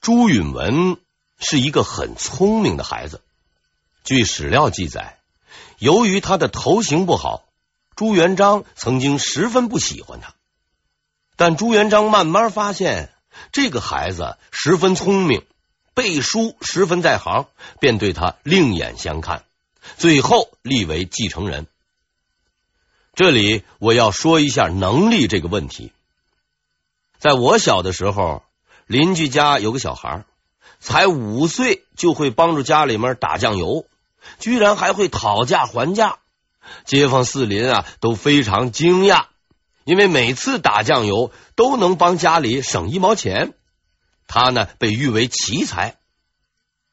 [0.00, 0.96] 朱允文
[1.38, 3.20] 是一个很聪明的孩子。
[4.02, 5.18] 据史料记载，
[5.78, 7.44] 由于他的头型不好，
[7.96, 10.34] 朱元璋曾经十分不喜欢他。
[11.36, 13.12] 但朱元璋慢慢发现
[13.52, 15.44] 这个孩子十分聪明，
[15.92, 17.48] 背书十分在行，
[17.78, 19.44] 便对他另眼相看，
[19.98, 21.66] 最后立为继承人。
[23.14, 25.92] 这里我要说一下能力这个问题。
[27.18, 28.42] 在我小的时候，
[28.90, 30.24] 邻居家有个小孩，
[30.80, 33.86] 才五岁就会帮助家里面打酱油，
[34.40, 36.18] 居然还会讨价还价，
[36.86, 39.26] 街坊四邻啊都非常惊讶，
[39.84, 43.54] 因为每次打酱油都能帮家里省一毛钱。
[44.26, 45.94] 他呢被誉为奇才。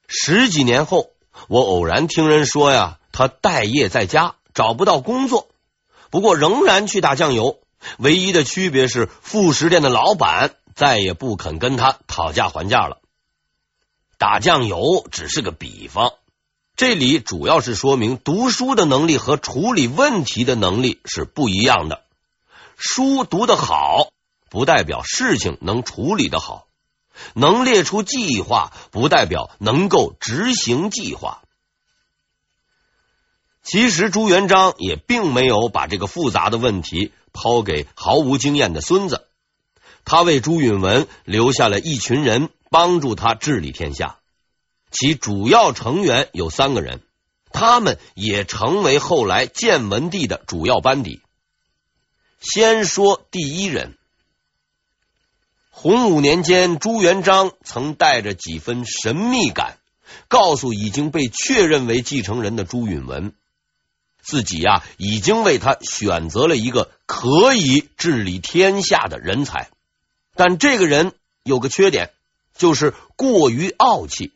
[0.08, 1.10] 十几年后，
[1.48, 5.48] 我偶然听人说呀，他待业在家，找不到工作，
[6.12, 7.58] 不过仍然去打酱油。
[7.98, 13.02] 唯一的区别是，副食店的老板再也不肯跟他讨价还价了。
[14.20, 16.14] 打酱油只是个比方，
[16.76, 22.04] 这里主要是说明读书的能力和处理问题的能力是不一样的。
[22.78, 24.10] 书读得好，
[24.52, 26.68] 不代表事情能处理得好；
[27.34, 31.42] 能列出计划，不代表能够执行计划。
[33.64, 39.26] 其实朱元璋也并没有把这个复杂的问题抛给毫无经验的孙子，
[40.10, 44.20] 他为朱允文留下了一群人帮助他治理天下，
[44.90, 47.02] 其主要成员有三个人，
[47.52, 51.20] 他们也成为后来建文帝的主要班底。
[52.40, 53.98] 先说第一人，
[55.72, 59.78] 洪武年间，朱元璋曾带着几分神秘感，
[60.30, 63.34] 告诉已经被确认为继承人的朱允文。
[64.22, 69.70] 自己呀，已经为他选择了一个可以治理天下的人才，
[70.38, 72.12] 但这个人有个缺点，
[72.56, 74.32] 就是过于傲气，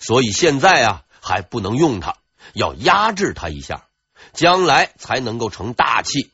[0.00, 2.16] 所以现在啊还不能用他，
[2.52, 3.86] 要压制他一下，
[4.32, 6.30] 将来才能够成大器。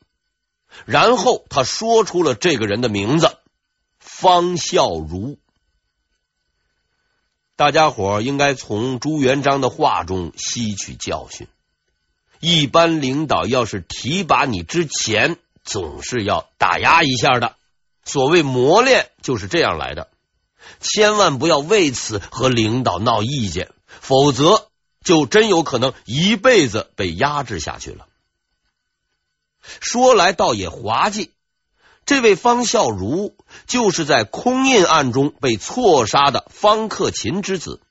[0.85, 3.37] 然后他说出了这个人的名字——
[3.99, 5.37] 方孝孺。
[7.55, 11.47] 大家伙应该从朱元璋的话中吸取教训。
[12.41, 17.55] 一般领导要是提拔你之前，总是要打压一下的。
[18.05, 20.09] 所谓磨练就是这样来的，
[20.79, 24.67] 千万不要为此和领导闹意见，否则
[25.03, 28.07] 就真有可能一辈子被压制下去了。
[29.79, 31.31] 说来倒也滑稽，
[32.05, 33.33] 这位方孝孺
[33.65, 37.81] 就是在空印案中被错杀的方克勤之子，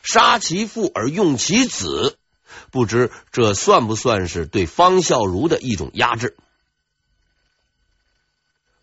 [0.00, 2.16] 杀其父而用其子。
[2.70, 6.36] 不知这算不算是对方孝孺的一种压制？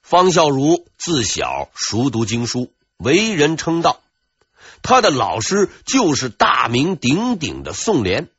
[0.07, 3.99] 方孝孺自小熟读经书，为人称道，
[4.81, 8.29] 他的老师就是大名鼎鼎的宋濂，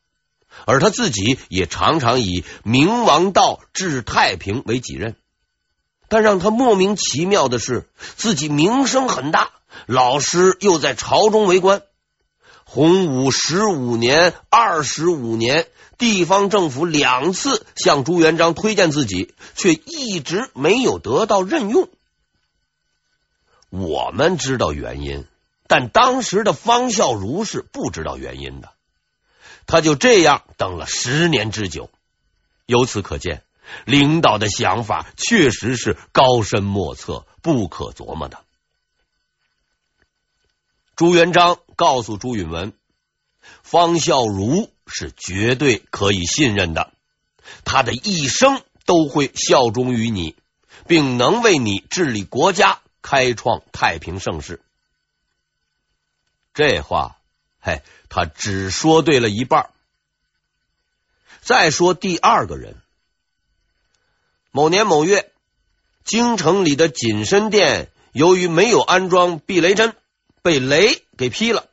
[0.65, 5.15] 而他自己也常常以明王道治太平为己任。
[6.09, 7.87] 但让他莫名其妙的是，
[8.17, 9.51] 自己名声很大，
[9.85, 11.83] 老师又在朝中为官。
[12.71, 21.89] 洪武十五年、二十五年，地方政府两次向朱元璋推荐自己，却一直没有得到任用。
[23.71, 25.25] 我们知道原因，
[25.67, 28.69] 但当时的方孝孺是不知道原因的。
[29.67, 31.89] 他就这样等了十年之久。
[32.67, 33.43] 由此可见，
[33.87, 38.45] 领导的想法确实是高深莫测、不可琢磨的。
[40.99, 42.73] 朱元璋告诉朱允文，
[43.63, 46.93] 方孝孺是绝对可以信任的，
[47.65, 50.35] 他的一生都会效忠于你，
[50.89, 54.61] 并能为你治理国家，开创太平盛世。
[56.53, 57.19] 这话，
[57.61, 59.71] 嘿，他只说对了一半。
[61.43, 62.75] 再说第二个人，
[64.51, 65.31] 某年某月，
[66.03, 69.95] 京城里的锦身殿由于没有安装避雷针。
[70.43, 71.67] 被雷给劈了。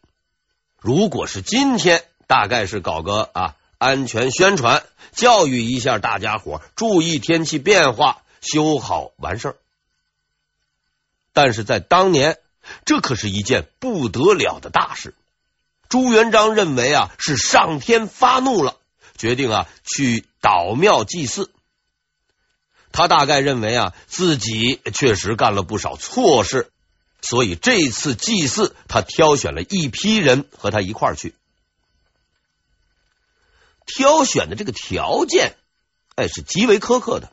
[0.78, 9.56] 如果是今天，大概是搞个啊安全宣传，教育一下大家伙，注意天气变化，修好完事儿。
[11.34, 12.38] 但是在当年，
[12.86, 15.14] 这可是一件不得了的大事。
[15.90, 18.78] 朱元璋认为啊，是上天发怒了，
[19.18, 21.52] 决定啊去倒庙祭祀。
[22.92, 26.72] 他大概认为啊，自己确实干了不少错事。
[27.28, 31.34] 所以这次祭祀，他挑选了一批人和他一块儿去。
[33.88, 35.56] 挑选的这个条件，
[36.16, 37.32] 哎，是极为苛刻的，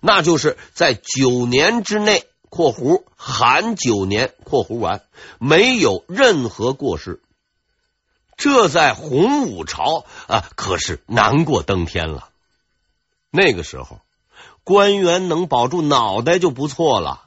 [0.00, 5.02] 那就是在九年之内括弧含九年括弧完，
[5.38, 7.20] 没有任何过失。
[8.36, 12.28] 这在洪武朝啊，可是难过登天了。
[13.30, 14.00] 那个时候，
[14.64, 17.24] 官员能保住脑袋就不错了。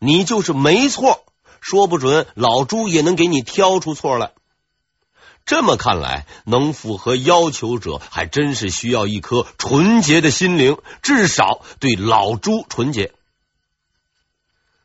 [0.00, 1.24] 你就是没错，
[1.60, 4.32] 说不准老朱也能给你挑出错来。
[5.44, 13.12] 这么看来，能符合要求者，还真是需要一颗纯洁的心灵，至少对老朱纯洁。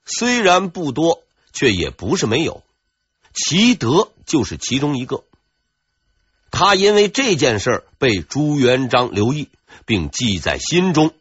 [0.05, 1.23] 虽然不多，
[1.53, 2.63] 却也不是没有。
[3.33, 5.23] 齐德就是其中一个。
[6.51, 9.49] 他因为这件事被朱元璋留意，
[9.85, 11.13] 并记在心中。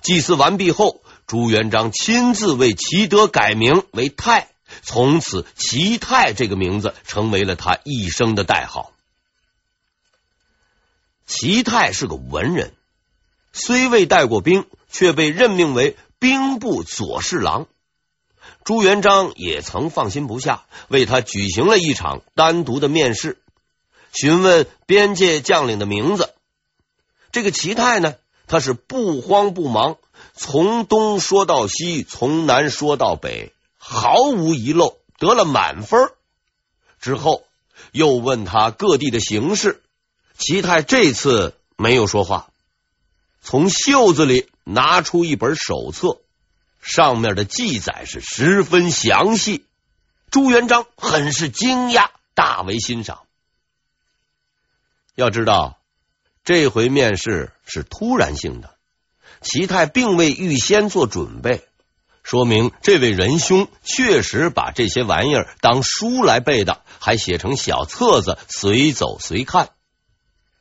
[0.00, 4.48] 祭祀完毕后，朱元璋亲自为齐德改名为泰，
[4.82, 8.92] 从此齐泰这个名字成为了他一生的代号。
[11.26, 12.74] 齐泰是个文人，
[13.52, 17.66] 虽未带过兵，却被任命为兵部左侍郎。
[18.62, 23.40] 朱元璋也曾放心不下，为他举行了一场单独的面试。
[24.12, 26.34] 询问边界将领的名字，
[27.32, 28.14] 这个齐泰呢，
[28.46, 29.96] 他是不慌不忙，
[30.34, 36.10] 从东说到西，从南说到北，毫无遗漏，得了满分。
[37.00, 37.44] 之后
[37.92, 39.82] 又问他各地的形势，
[40.36, 42.50] 齐泰这次没有说话，
[43.42, 46.18] 从袖子里拿出一本手册，
[46.80, 49.64] 上面的记载是十分详细。
[50.30, 53.20] 朱元璋很是惊讶，大为欣赏。
[55.14, 55.78] 要知道，
[56.42, 58.73] 这回面试是突然性的，
[59.44, 61.62] 齐泰并未预先做准备，
[62.22, 69.68] 说明这位仁兄确实把这些玩意儿当书来背的，还写成小册子随走随看。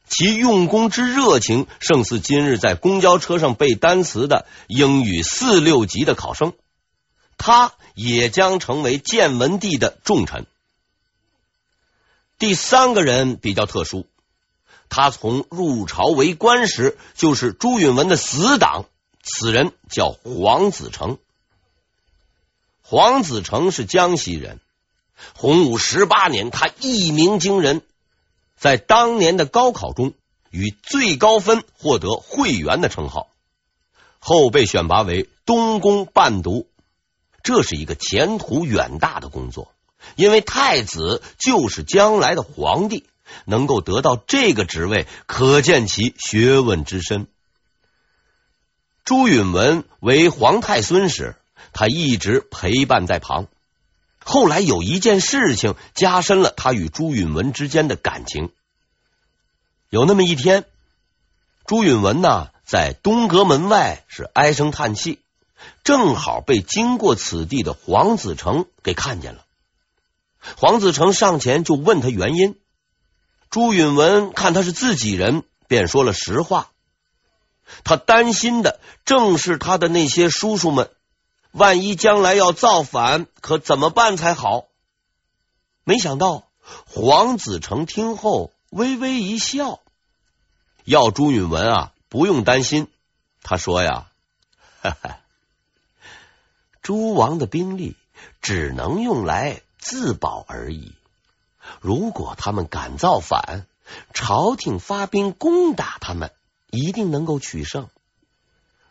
[0.08, 6.54] 其用功之热情，胜似今日在公交车上背单词的英语四六级的考生。
[7.38, 10.46] 他也将成为建文帝的重臣。
[12.38, 14.06] 第三个人比较特殊。
[14.96, 18.86] 他从入朝为官时就是朱允炆的死党，
[19.24, 21.18] 此人叫黄子成。
[22.84, 24.60] 黄子成是江西人，
[25.34, 27.82] 洪武十八年，他一鸣惊人，
[28.56, 30.14] 在当年的高考中
[30.52, 33.30] 以最高分获得会员的称号，
[34.20, 36.68] 后被选拔为东宫伴读。
[37.42, 39.74] 这是一个前途远大的工作，
[40.16, 43.08] 因为太子就是将来的皇帝。
[43.46, 47.28] 能够得到这个职位，可见其学问之深。
[49.06, 51.36] 朱允炆为皇太孙时，
[51.74, 53.48] 他一直陪伴在旁。
[54.24, 58.52] 后来有一件事情加深了他与朱允炆之间的感情。
[59.90, 60.66] 有那么一天，
[61.66, 65.20] 朱允炆呢在东阁门外是唉声叹气，
[65.84, 69.44] 正好被经过此地的黄子成给看见了。
[70.56, 72.56] 黄子成上前就问他原因。
[73.54, 76.72] 朱允炆看他是自己人，便说了实话。
[77.84, 80.90] 他担心的正是他的那些叔叔们，
[81.52, 84.66] 万一将来要造反，可怎么办才好？
[85.84, 86.48] 没想到
[86.88, 89.82] 黄子成听后微微一笑，
[90.84, 92.88] 要朱允炆啊不用担心。
[93.44, 94.08] 他说呀，
[94.82, 95.20] 哈哈，
[96.82, 97.96] 诸王的兵力
[98.42, 100.96] 只能用来自保而已。
[101.82, 103.66] 如果他们敢造反，
[104.14, 106.32] 朝廷发兵攻打他们，
[106.72, 107.90] 一定能够取胜。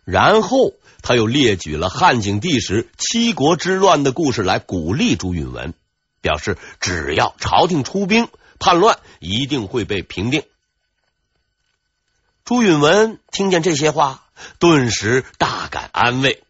[0.05, 5.75] 然后他又列举了汉景帝时七国之乱的故事来鼓励朱允炆，
[6.21, 10.45] 表示只要朝廷出兵，叛乱一定会被平定。
[12.45, 14.25] 朱允炆听见这些话，
[14.59, 16.43] 顿时大感安慰，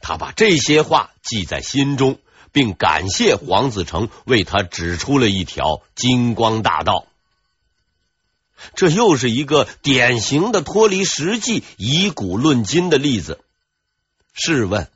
[0.00, 2.18] 他把这些话记在心中。
[2.56, 7.04] 并感谢黄子成为他指出了一条金光大道。
[8.74, 13.40] 这又是一个典型的脱离实际、以古论今的例子。
[14.32, 14.88] 试问，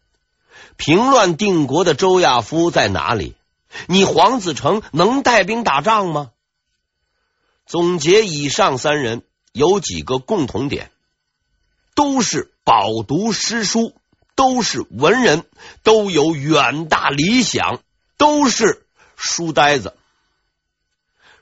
[0.78, 3.34] 平乱定国的周亚夫在哪里？
[3.88, 6.30] 你黄子成能带兵打仗吗？
[7.66, 10.90] 总结以上三人有几个共同点，
[11.94, 13.94] 都是饱读诗书。
[14.40, 15.44] 都是文人，
[15.82, 17.82] 都有远大理想，
[18.16, 19.94] 都是书呆子。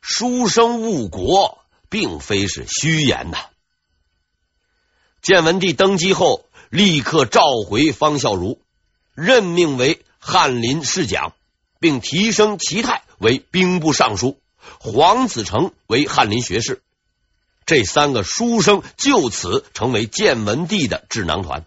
[0.01, 3.39] 书生误国，并非是虚言呐。
[5.23, 8.59] 建文帝登基后，立刻召回方孝孺，
[9.15, 11.35] 任命为翰林侍讲，
[11.79, 14.41] 并提升齐泰为兵部尚书，
[14.81, 16.83] 黄子成为翰林学士。
[17.65, 21.65] 这三个书生就此成为建文帝的智囊团。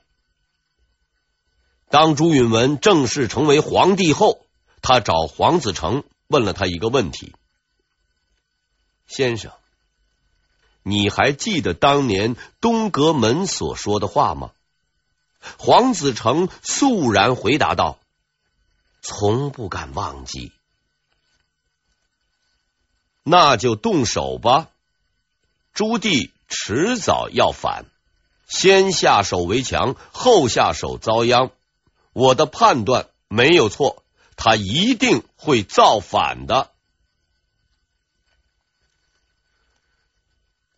[1.91, 4.45] 当朱允文正式成为皇帝后，
[4.81, 7.35] 他找黄子成问了他一个问题
[9.07, 9.51] ：“先生，
[10.83, 14.51] 你还记得当年东阁门所说的话吗？”
[15.59, 17.99] 黄子成肃然回答道
[19.01, 20.53] ：“从不敢忘记。”
[23.23, 24.69] 那就动手吧。
[25.73, 27.85] 朱棣迟早要反，
[28.47, 31.51] 先下手为强，后下手遭殃。
[32.13, 34.03] 我的判断没有错，
[34.35, 36.71] 他一定会造反的。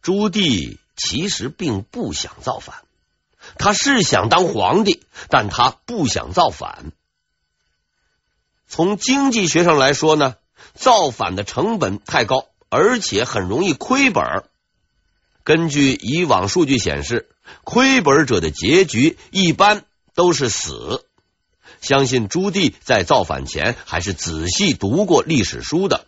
[0.02, 2.84] 朱棣其实并不想造反，
[3.58, 6.92] 他是想当皇帝，但他不想造反。
[8.68, 10.36] 从经济学上来说呢，
[10.74, 14.44] 造反的成本太高，而且很容易亏本。
[15.44, 17.30] 根据以往数据显示，
[17.64, 19.86] 亏本者的结局一般
[20.16, 21.06] 都是死。
[21.84, 26.08] 相信朱棣在造反前还是仔细读过历史书的。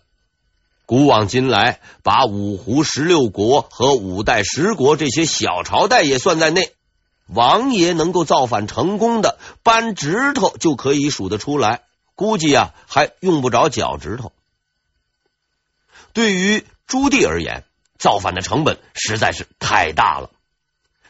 [0.87, 6.73] 古往今来，把五胡十六国和五代十国这些小朝代也算在内，
[7.27, 11.81] 王爷能够造反成功的，扳指头就可以数得出来，
[12.13, 14.31] 估计啊还用不着脚趾头。
[16.13, 17.65] 对于朱棣而言，
[17.97, 20.29] 造反的成本实在是太大了。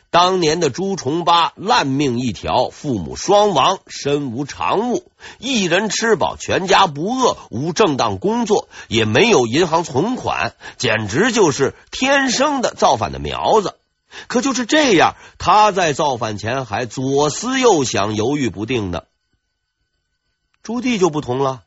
[0.09, 13.75] 当年的朱重八烂命一条，父母双亡，身无长物，一人吃饱，全家不饿，无正当工作，也没有银行存款，简直就是天生的造反的苗子。
[14.27, 19.07] 可就是这样，他在造反前还左思右想，犹豫不定的。
[20.63, 21.63] 朱棣就不同了，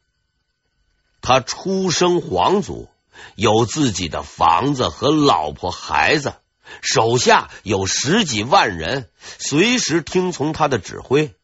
[1.21, 2.89] 他出生皇族。
[3.35, 6.35] 有自己的房子和老婆孩子，
[6.83, 9.09] 手下有十几万人，
[9.39, 11.35] 随时听从他的指挥。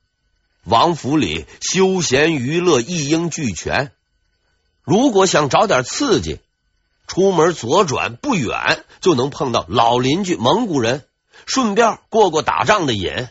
[0.65, 3.93] 王府里休闲娱乐一应俱全。
[4.83, 6.41] 如果想找点刺激，
[7.07, 11.05] 出门左转不远就能碰到老邻居蒙古人，
[11.47, 13.29] 顺便过过打仗的瘾。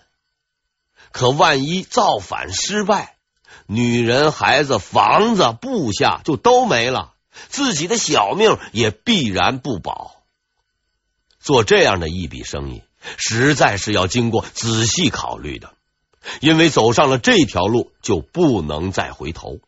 [1.12, 3.18] 可万一造反失败，
[3.68, 7.14] 女人、孩子、房子、部下就都没了。
[7.50, 10.23] 自己的小命也必然不保。
[11.44, 12.84] 做这样的一笔生意，
[13.18, 15.74] 实在是要经过仔细考虑的，
[16.40, 19.60] 因为走上了这条路，就不能再回头。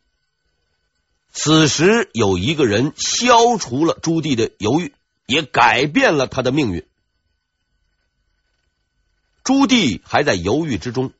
[1.32, 4.94] 此时有一个人消除了朱棣的犹豫，
[5.26, 6.86] 也改变了他的命运。
[9.44, 11.12] 朱棣还在犹豫之中，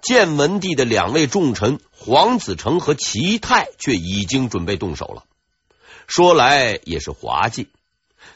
[0.00, 5.24] 建文帝的两位重臣黄子成和齐泰却已经准备动手了。
[6.06, 7.68] 说来也是滑稽，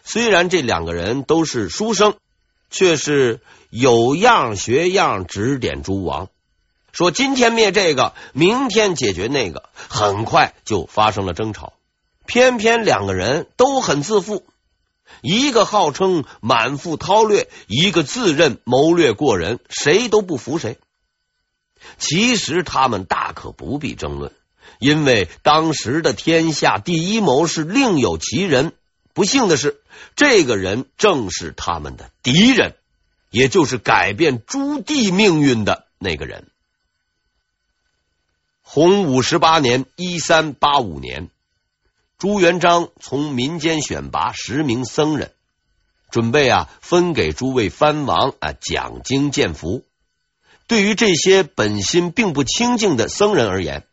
[0.04, 2.14] 虽然这两个人都是书生，
[2.70, 6.28] 却是有样学样，指点诸王，
[6.92, 11.72] 说今天灭这个，明天解决那个，很快就发生了争吵。
[12.26, 14.44] 偏偏两个人都很自负，
[15.22, 20.78] 一个号称满腹韬略，一个自认谋略过人，谁都不服谁。
[21.98, 24.32] 其实他们大可不必争论。
[24.78, 28.72] 因为当时的天下第一谋士另有其人，
[29.12, 29.80] 不幸的是，
[30.16, 32.76] 这个人正是他们的敌人，
[33.30, 36.48] 也就是改变朱棣命运的那个人。
[38.62, 41.28] 洪武十八年（一三八五年），
[42.18, 45.32] 朱元璋从民间选拔十名僧人，
[46.10, 49.84] 准备啊分给诸位藩王啊讲经建福。
[50.66, 53.84] 对于这些本心并不清净的僧人而言，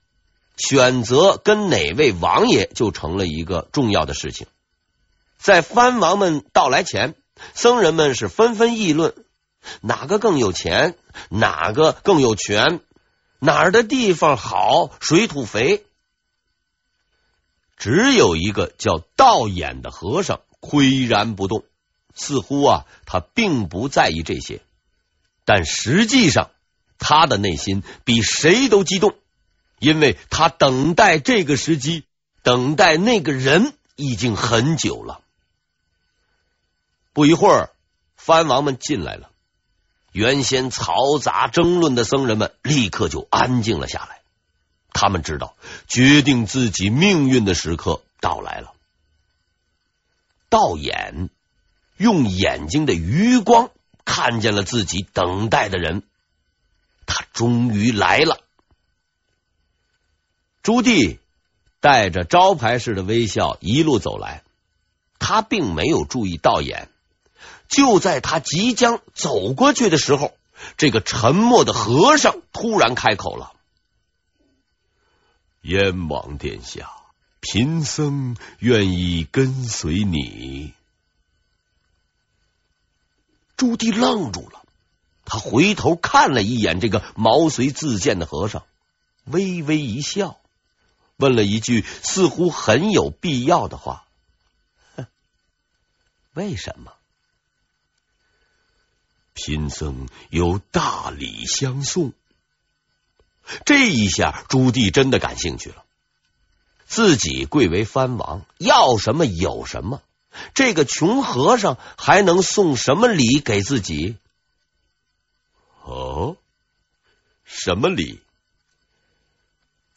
[0.56, 4.48] 选择跟哪位王爷就成了一个重要的事情。
[5.42, 7.16] 在藩王们到来前，
[7.56, 9.16] 僧人们是纷纷议论
[9.82, 10.96] 哪个更有钱，
[11.30, 12.80] 哪个更有权，
[13.40, 15.84] 哪儿的地方好，水土肥。
[17.76, 21.64] 只有一个叫道衍的和尚岿然不动，
[22.14, 24.62] 似乎啊，他并不在意这些，
[25.44, 26.52] 但实际上
[27.00, 29.16] 他的内心比谁都激动。
[29.80, 32.04] 因为他等待这个时机，
[32.44, 35.21] 等待那个人已经很久了。
[37.14, 37.72] 不一会儿，
[38.16, 39.30] 藩王们进来了，
[40.14, 44.22] 原先嘈杂争论的僧人们立刻就安静了下来。
[44.94, 45.56] 他们知道，
[45.88, 48.74] 决定自己命运的时刻到来了。
[50.50, 51.30] 道衍
[51.98, 53.72] 用眼睛的余光
[54.04, 56.04] 看见了自己等待的人，
[57.06, 58.40] 他终于来了。
[60.62, 61.18] 朱棣
[61.80, 64.44] 带着招牌式的微笑一路走来，
[65.20, 66.88] 他并没有注意道衍。
[67.72, 70.36] 就在他即将走过去的时候，
[70.76, 73.54] 这个沉默的和尚突然开口了
[75.64, 76.92] ：“燕王殿下，
[77.40, 80.74] 贫僧愿意跟随你。
[83.56, 84.64] 朱棣愣住了，
[85.24, 88.66] 他回头看了一眼这个毛遂自荐的和尚，
[89.24, 90.38] 微微一笑，
[91.16, 94.06] 问了一句似乎很有必要的话：“，
[96.36, 96.92] 为什么？”
[99.34, 102.14] 贫僧有大礼相送。
[103.66, 105.84] 这一下，朱棣真的感兴趣了。
[106.86, 110.02] 自己贵为藩王，要什么有什么。
[110.54, 114.18] 这个穷和尚还能送什么礼给自己？
[115.84, 116.38] 哦，
[117.44, 118.22] 什么礼？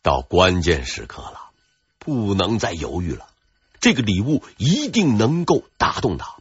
[0.02, 1.50] 到关键时刻了，
[1.98, 3.28] 不能再犹豫了。
[3.80, 6.33] 这个礼物一定能够打动他。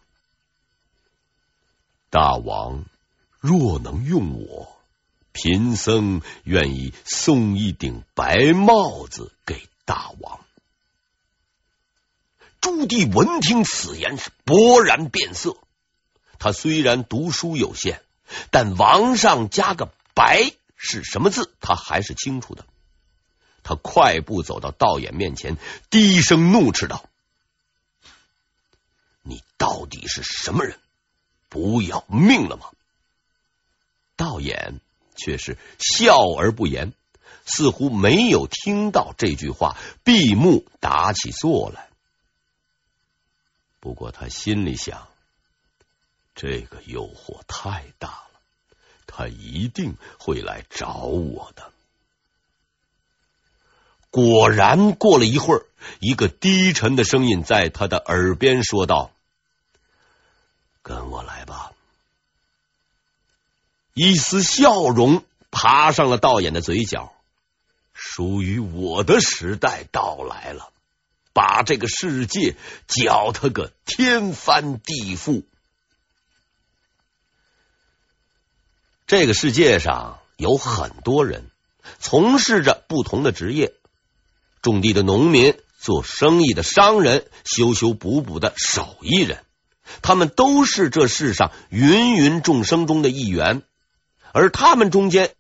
[2.13, 2.86] 大王
[3.39, 4.77] 若能用我，
[5.32, 10.46] 贫僧愿意送一顶白帽子给大王。
[12.62, 15.58] 朱棣闻听此言是勃然变色。
[16.38, 18.03] 他虽然读书有限，
[18.51, 22.63] 但王上加个“白”是什么字，他还是清楚的。
[23.63, 25.58] 他快步走到道衍面前，
[25.89, 27.10] 低声怒斥道
[29.24, 30.77] ：“你到底是什么人？
[31.53, 32.65] 不要命了吗？”
[34.17, 34.79] 道衍
[35.15, 36.93] 却是笑而不言，
[37.45, 41.89] 似乎没有听到这句话，闭目打起坐来。
[43.79, 45.07] 不过他心里想，
[46.36, 48.39] 这个诱惑太大了，
[49.05, 51.72] 他一定会来找我的。
[54.10, 55.65] 果然，过了一会儿，
[56.00, 59.12] 一个低沉的声音在他的耳边说道
[60.81, 61.42] ：“跟我来。”
[63.93, 67.13] 一丝笑容爬上了道衍的嘴角，
[67.93, 70.69] 属于我的时代到来了。
[71.33, 72.55] 把这个世界
[72.88, 75.43] 搅他个天翻地覆。
[79.07, 81.50] 这个世界上有很多人
[82.00, 83.74] 从事着不同的职业：
[84.61, 89.44] 种地的农民、做生意的商人、修修补补的手艺人。
[90.03, 93.63] 他们都是这世上芸芸众生中的一员，
[94.33, 95.31] 而他们中间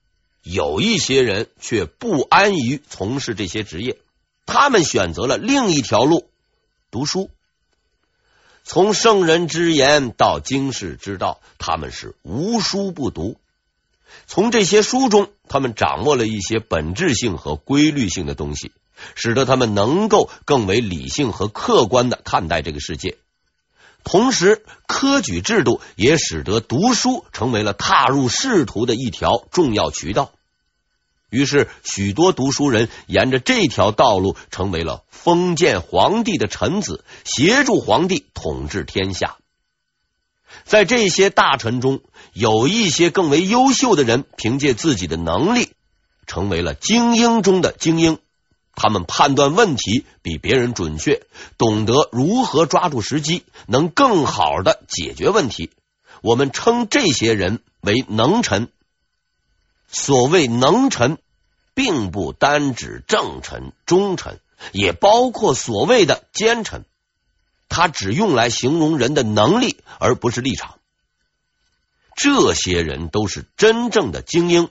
[0.43, 3.97] 有一些人却不安于从事这些职业。
[4.45, 6.29] 他们选择了另一条路，
[6.91, 7.29] 读书。
[8.63, 13.37] 从圣人之言到经世之道，他们是无书不读。
[14.27, 18.71] 从这些书中，他们掌握了一些本质性和规律性的东西，
[19.15, 23.17] 使得他们能够更为理性和客观的看待这个世界。
[24.03, 30.31] 同时，科举制度也使得读书成为了踏入仕途的一条重要渠道。
[31.29, 39.37] 于是，许多读书人沿着这条道路，成为了封建皇帝的臣子，协助皇帝统治天下。
[40.63, 42.01] 在这些大臣中，
[42.33, 45.71] 有一些更为优秀的人，凭借自己的能力，
[46.27, 48.19] 成为了精英中的精英。
[48.75, 51.25] 他们判断问题比别人准确，
[51.57, 55.69] 懂得如何抓住时机，能更好的解决问题。
[56.21, 58.69] 我们称这些人为能臣。
[59.87, 61.19] 所谓能臣，
[61.75, 64.39] 并不单指正臣、忠臣，
[64.71, 66.83] 也包括所谓的奸臣。
[67.69, 70.79] 他只用来形容人的能力，而不是立场。
[72.15, 74.69] 这些人都是真正的精英，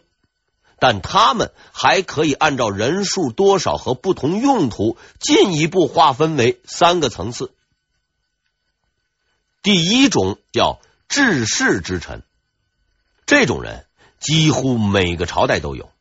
[0.82, 7.52] 但他们还可以按照人数多少和不同用途，进一步划分为三个层次。
[9.62, 12.24] 第一种叫治世之臣，
[13.26, 13.86] 这种人。
[14.18, 15.92] 几乎每个朝代都有，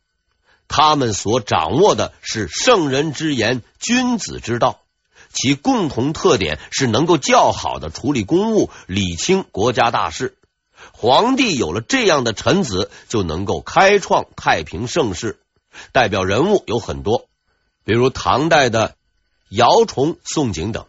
[0.68, 4.80] 他们所掌握的是圣人之言、君子之道，
[5.32, 10.38] 其共同特点是能够较好的处理公务、理清国家大事。
[10.94, 15.40] 皇帝有了这样的臣子，就能够开创太平盛世。
[15.94, 17.30] 代表人物有很多，
[17.86, 18.96] 比如唐代的
[19.50, 20.86] 姚崇、宋璟等，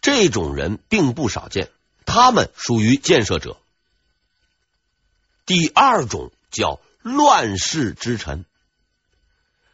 [0.00, 1.70] 这种人并不少见，
[2.04, 3.56] 他们属于建设者。
[5.46, 8.44] 第二种叫乱世之臣，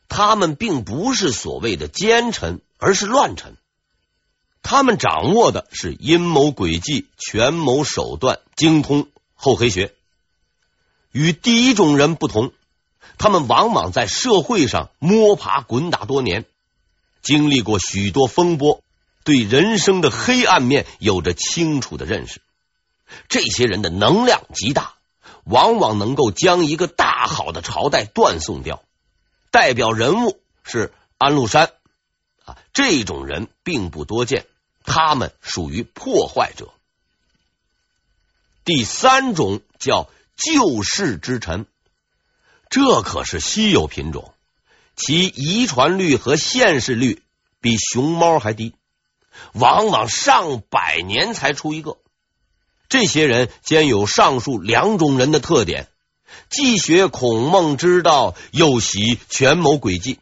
[0.08, 3.56] 他们并不是所谓的奸臣，而是乱臣。
[4.62, 9.94] 他们掌握的是阴谋诡计、权谋手段，精通厚黑学。
[11.12, 12.52] 与第一种人不同，
[13.16, 16.44] 他们往往在社会上摸爬滚打多年，
[17.22, 18.82] 经历过许多风波，
[19.24, 22.42] 对人生的黑暗面有着清楚的认识。
[23.28, 24.94] 这些人的能量极大。
[25.44, 28.82] 往往能够将一个大好的朝代断送掉。
[29.50, 31.70] 代表人物是安禄山
[32.72, 34.46] 这种人并不多见，
[34.84, 36.72] 他们属于破坏者。
[38.64, 41.66] 第三种叫救世之臣，
[42.70, 44.32] 这可是稀有品种，
[44.94, 47.22] 其遗传率和现世率
[47.60, 48.74] 比熊猫还低，
[49.52, 51.96] 往往上百年才出一个。
[52.88, 55.88] 这些人兼有上述两种人的特点，
[56.50, 60.18] 既学孔孟之道，又习权谋诡计。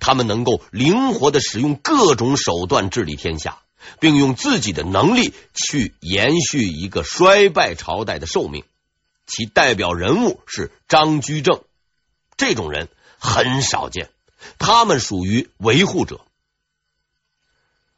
[0.00, 3.58] 他们能够灵活的使用各种手段治理天下，
[4.00, 8.64] 并用自己的能力去延续一个衰败朝代的寿命。
[9.26, 11.62] 其代表人物是张居正，
[12.36, 14.10] 这种人很少见，
[14.58, 16.20] 他们属于维护者。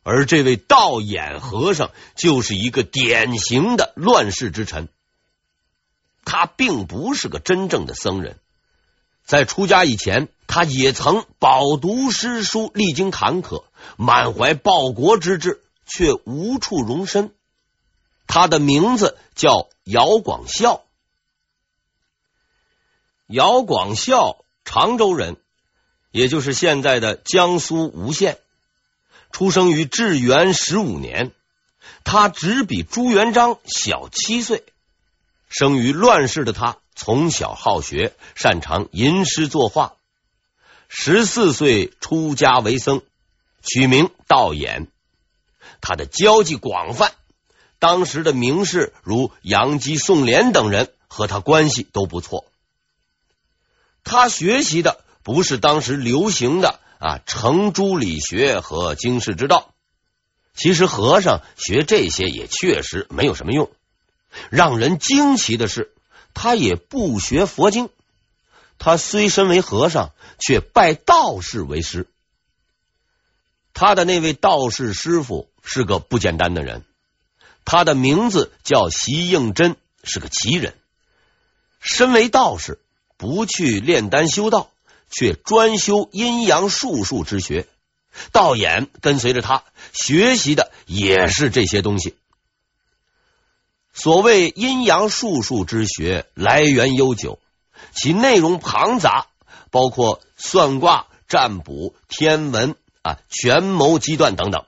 [0.04, 4.88] 而这位道衍和尚就是一个典型的乱世之臣，
[6.24, 8.38] 他并不是个真正的僧人，
[9.24, 13.64] 在出家以前，他也曾饱读诗书，历经坎坷，
[13.96, 17.32] 满怀报国之志，却无处容身。
[18.26, 20.82] 他的名字叫姚广孝，
[23.26, 25.36] 姚广孝，常州人，
[26.10, 28.38] 也就是现在的江苏吴县。
[29.32, 31.32] 出生于至元十五年，
[32.04, 34.64] 他只比朱元璋小七岁。
[35.48, 39.94] 生于乱世的他，从小好学，擅长吟诗作画。
[40.88, 43.02] 十四岁出家为僧，
[43.62, 44.86] 取名道衍。
[45.80, 47.12] 他的交际广泛，
[47.78, 52.44] 当时的名士如杨基、宋濂等人和他关系都不错。
[54.04, 56.80] 他学习的不是当时流行的。
[56.98, 59.74] 啊，程朱理学和经世之道，
[60.54, 63.70] 其实和尚学这些也确实没有什么用。
[64.48, 65.92] 让人惊奇的是，
[66.32, 67.90] 他也不学佛经。
[68.78, 72.08] 他虽身为和尚，却拜道士为师。
[73.72, 76.84] 他的那位道士师傅是个不简单的人，
[77.64, 80.74] 他的名字叫席应真，是个奇人。
[81.80, 82.80] 身为道士，
[83.16, 84.70] 不去炼丹修道。
[85.08, 87.68] 却专修阴阳术数之学，
[88.32, 89.62] 道衍跟随着他
[89.92, 92.16] 学习的也是这些东西。
[93.92, 97.38] 所谓阴阳术数之学，来源悠久，
[97.96, 99.26] 其内容庞杂，
[99.72, 104.64] 包括算卦、占卜、天文啊、权谋机断等等。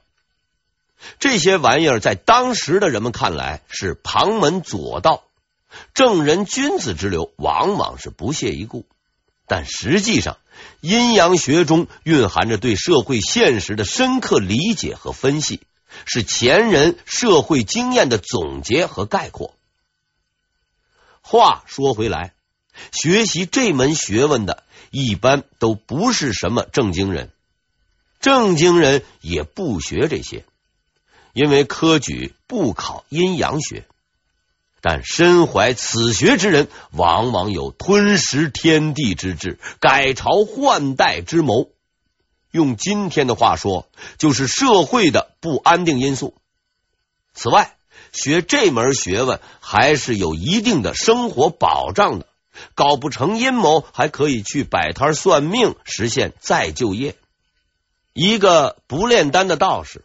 [1.21, 5.23] 这些玩意儿在当时的人们看来是旁门左道，
[5.95, 8.85] 正人君子之流往往是不屑一顾。
[9.47, 10.39] 但实际上，
[10.81, 15.63] 阴阳学中蕴含着对社会现实的深刻理解和分析，
[16.05, 19.55] 是前人社会经验的总结和概括。
[21.23, 22.35] 话说回来，
[22.93, 27.31] 学习这门学问的，一般都不是什么正经人，
[28.21, 30.45] 正经人也不学这些，
[31.33, 33.85] 因为科举不考阴阳学。
[34.81, 41.71] 但身怀此学之人，往往有吞食天地之志、改朝换代之谋。
[42.53, 43.89] 用今天的话说，
[44.19, 46.33] 就是社会的不安定因素。
[47.35, 47.77] 此外，
[48.13, 52.28] 学这门学问还是有一定的生活保障的，
[52.75, 57.17] 搞不成阴谋，还可以去摆摊算命，实现再就业。
[58.13, 60.05] 一个不炼丹的道士，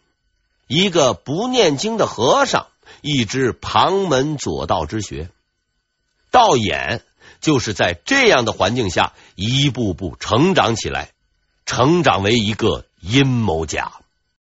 [0.68, 2.68] 一个不念经的和尚。
[3.02, 5.30] 一支旁门左道之学，
[6.32, 7.04] 道演
[7.42, 11.12] 就是在这样的环境下一步步成长起来，
[11.66, 13.94] 成长为一个阴谋家。